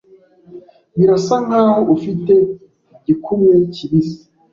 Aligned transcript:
Birasa 0.97 1.35
nkaho 1.45 1.79
ufite 1.95 2.33
igikumwe 2.95 3.53
kibisi. 3.73 4.21